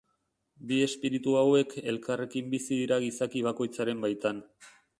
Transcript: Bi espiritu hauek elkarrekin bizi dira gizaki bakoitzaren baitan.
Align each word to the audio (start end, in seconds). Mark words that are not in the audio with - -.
Bi 0.69 0.79
espiritu 0.85 1.35
hauek 1.41 1.75
elkarrekin 1.93 2.49
bizi 2.55 2.73
dira 2.81 2.99
gizaki 3.07 3.47
bakoitzaren 3.51 4.05
baitan. 4.07 4.41